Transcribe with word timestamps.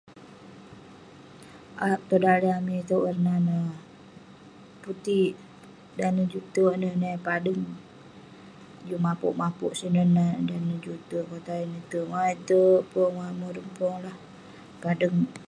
Aap 1.87 2.01
tong 2.09 2.23
daleh 2.25 2.53
amik 2.59 2.81
itouk 2.83 3.03
warna 3.07 3.33
neh 3.47 3.65
putik, 4.83 5.33
dan 5.97 6.11
neh 6.17 6.27
juk 6.33 6.45
terk 6.53 6.75
ineh 6.77 6.93
neh 7.01 7.13
eh 7.17 7.23
padeng. 7.27 7.63
Juk 8.87 9.03
mapouk-mapouk 9.05 9.73
sineh 9.79 10.07
nat 10.17 10.37
dan 10.49 10.61
neh 10.67 10.79
juk 10.85 10.99
terk. 11.09 11.25
Mauk 11.29 11.49
eh 12.31 12.37
terk 12.49 12.81
pong, 12.91 13.15
morem 13.41 13.67
pong 13.77 13.95
lah; 14.05 14.17
padeng. 14.83 15.17